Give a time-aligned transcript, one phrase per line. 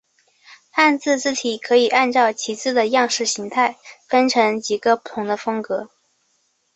[0.71, 3.77] 汉字字体可以按照其字的样式形态
[4.09, 5.91] 分成几个不同的风格。